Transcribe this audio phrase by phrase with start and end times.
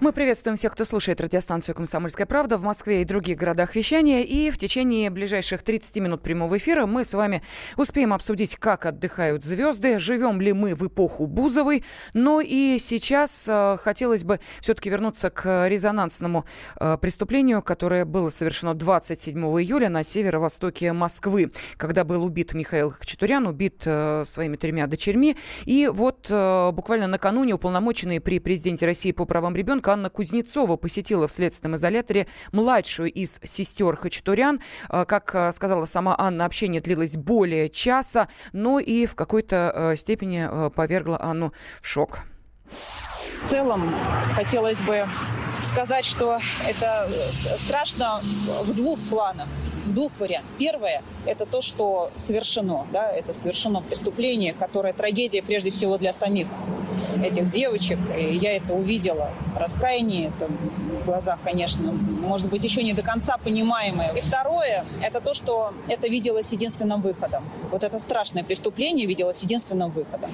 [0.00, 4.22] Мы приветствуем всех, кто слушает радиостанцию «Комсомольская правда» в Москве и других городах вещания.
[4.22, 7.42] И в течение ближайших 30 минут прямого эфира мы с вами
[7.76, 11.82] успеем обсудить, как отдыхают звезды, живем ли мы в эпоху Бузовой.
[12.14, 16.44] Но и сейчас э, хотелось бы все-таки вернуться к резонансному
[16.78, 23.48] э, преступлению, которое было совершено 27 июля на северо-востоке Москвы, когда был убит Михаил Хачатурян,
[23.48, 25.36] убит э, своими тремя дочерьми.
[25.64, 31.26] И вот э, буквально накануне уполномоченные при президенте России по правам ребенка Анна Кузнецова посетила
[31.28, 34.60] в следственном изоляторе младшую из сестер Хачатурян.
[34.88, 39.96] А, как а, сказала сама Анна, общение длилось более часа, но и в какой-то а,
[39.96, 42.20] степени повергло Анну в шок.
[43.42, 43.94] В целом
[44.34, 45.06] хотелось бы
[45.62, 47.08] сказать, что это
[47.58, 48.20] страшно
[48.64, 49.48] в двух планах
[49.94, 50.50] двух вариантах.
[50.58, 56.46] Первое– это то, что совершено, да, это совершено преступление, которое трагедия прежде всего для самих
[57.22, 57.98] этих девочек.
[58.16, 59.30] И я это увидела.
[59.56, 64.12] Раскаяние это в глазах, конечно, может быть, еще не до конца понимаемое.
[64.14, 67.44] И второе– это то, что это виделось единственным выходом.
[67.70, 70.30] Вот это страшное преступление виделось единственным выходом.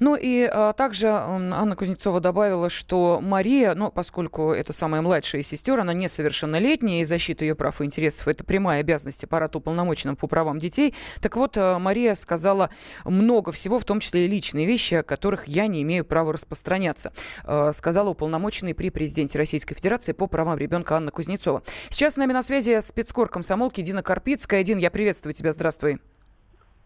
[0.00, 5.48] Ну и а, также Анна Кузнецова добавила, что Мария, ну, поскольку это самая младшая из
[5.48, 10.26] сестер, она несовершеннолетняя, и защита ее прав и интересов– это прямая обязанность аппарата уполномоченного по
[10.26, 10.94] правам детей.
[11.20, 12.70] Так вот, а, Мария сказала
[13.04, 17.12] много всего, в том числе и личные вещи, о которых я не имею права распространяться,
[17.44, 21.62] а, сказала уполномоченный при президенте Российской Федерации по правам ребенка Анна Кузнецова.
[21.90, 24.62] Сейчас с нами на связи спецкор комсомолки Дина Карпицкая.
[24.62, 25.98] Дин, я приветствую тебя, здравствуй.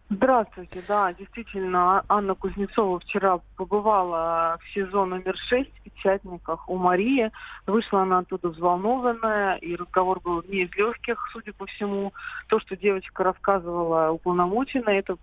[0.09, 7.31] Здравствуйте, да, действительно, Анна Кузнецова вчера побывала в СИЗО номер 6 в Печатниках у Марии.
[7.65, 12.13] Вышла она оттуда взволнованная, и разговор был не из легких, судя по всему.
[12.47, 15.17] То, что девочка рассказывала уполномоченно, это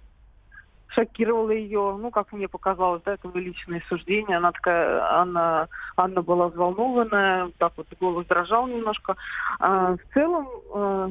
[0.89, 4.39] шокировало ее, ну, как мне показалось, да, это мое личное суждение.
[4.39, 9.17] Она такая, Анна, Анна была взволнованная, так вот голос дрожал немножко.
[9.61, 11.11] А, в целом, а,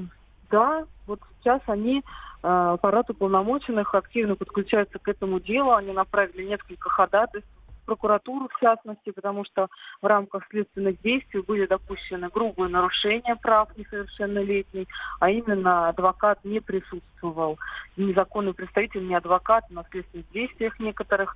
[0.50, 2.04] да, вот сейчас они
[2.42, 5.74] Э, аппарат уполномоченных активно подключается к этому делу.
[5.74, 7.50] Они направили несколько ходатайств
[7.84, 9.68] в прокуратуру, в частности, потому что
[10.02, 14.88] в рамках следственных действий были допущены грубые нарушения прав несовершеннолетней,
[15.20, 17.58] а именно адвокат не присутствовал.
[17.98, 21.36] Незаконный представитель, не адвокат на следственных действиях некоторых.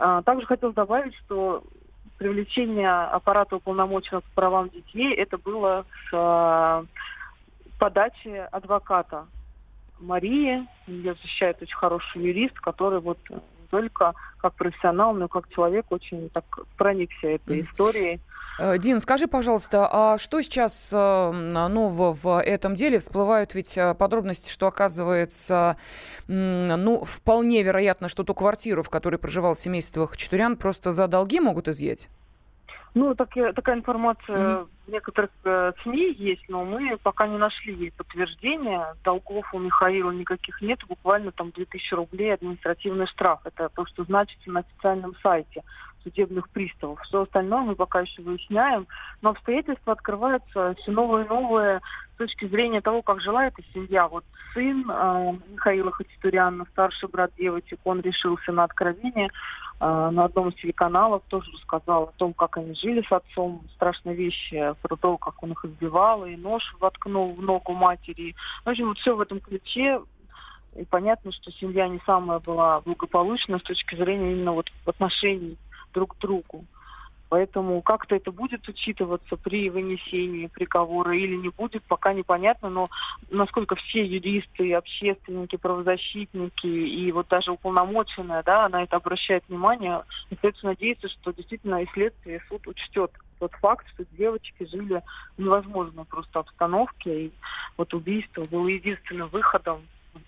[0.00, 1.62] Э, также хотел добавить, что
[2.18, 6.84] привлечение аппарата уполномоченных по правам детей это было с э,
[7.80, 9.26] подачи адвоката
[9.98, 13.18] Мария, ее защищает очень хороший юрист, который вот
[13.70, 16.44] только как профессионал, но как человек очень так
[16.76, 18.20] проникся этой историей.
[18.58, 22.98] Э, Дин, скажи, пожалуйста, а что сейчас э, нового в этом деле?
[22.98, 25.76] Всплывают ведь э, подробности, что оказывается,
[26.26, 31.68] ну, вполне вероятно, что ту квартиру, в которой проживал семейство Хачатурян, просто за долги могут
[31.68, 32.08] изъять?
[32.94, 34.68] Ну, так, такая информация mm-hmm.
[34.86, 38.94] В некоторых э, СМИ есть, но мы пока не нашли подтверждения.
[39.04, 43.40] Долгов у Михаила никаких нет, буквально там 2000 рублей административный штраф.
[43.44, 45.62] Это то, что значится на официальном сайте
[46.02, 47.00] судебных приставов.
[47.02, 48.86] Все остальное мы пока еще выясняем,
[49.22, 51.80] но обстоятельства открываются все новые и новые
[52.14, 54.08] с точки зрения того, как жила эта семья.
[54.08, 54.24] Вот
[54.54, 60.54] сын э, Михаила Хачатуряна, старший брат девочек, он решился на откровение э, на одном из
[60.56, 65.42] телеканалов, тоже рассказал о том, как они жили с отцом, страшные вещи про то, как
[65.42, 68.34] он их избивал, и нож воткнул в ногу матери.
[68.64, 70.00] В общем, вот все в этом ключе
[70.76, 75.58] и понятно, что семья не самая была благополучная с точки зрения именно вот отношений
[75.92, 76.64] друг к другу.
[77.28, 82.86] Поэтому как-то это будет учитываться при вынесении приговора или не будет, пока непонятно, но
[83.30, 90.66] насколько все юристы, общественники, правозащитники и вот даже уполномоченная, да, она это обращает внимание, остается
[90.66, 95.02] надеяться, что действительно и следствие, и суд учтет тот факт, что девочки жили
[95.36, 97.32] в невозможной просто обстановке, и
[97.76, 99.82] вот убийство было единственным выходом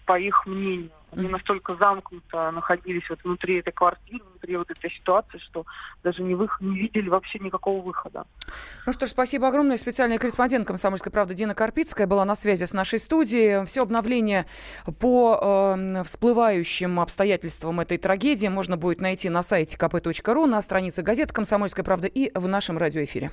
[0.06, 0.90] по их мнению.
[1.14, 5.66] Они настолько замкнуто находились вот внутри этой квартиры, внутри вот этой ситуации, что
[6.02, 6.58] даже не, вых...
[6.60, 8.24] не видели вообще никакого выхода.
[8.86, 9.76] Ну что ж, спасибо огромное.
[9.76, 13.64] Специальный корреспондент «Комсомольской правды» Дина Карпицкая была на связи с нашей студией.
[13.66, 14.46] Все обновления
[15.00, 21.34] по э, всплывающим обстоятельствам этой трагедии можно будет найти на сайте kp.ru, на странице газеты
[21.34, 23.32] «Комсомольская правда» и в нашем радиоэфире.